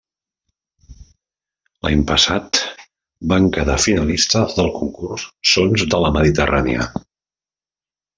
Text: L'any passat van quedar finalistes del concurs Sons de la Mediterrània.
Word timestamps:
L'any 1.87 1.99
passat 2.11 2.61
van 3.33 3.45
quedar 3.57 3.75
finalistes 3.83 4.55
del 4.61 4.71
concurs 4.79 5.27
Sons 5.55 5.85
de 5.93 6.01
la 6.05 6.11
Mediterrània. 6.17 6.89